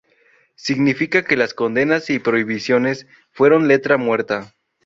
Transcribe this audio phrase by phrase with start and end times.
[0.55, 4.55] Significa que las condenas y prohibiciones fueron letra muerta.